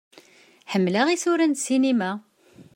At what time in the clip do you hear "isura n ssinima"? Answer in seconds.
1.09-2.11